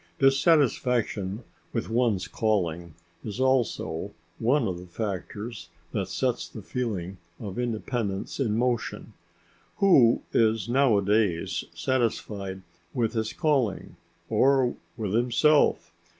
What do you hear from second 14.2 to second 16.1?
or with himself?!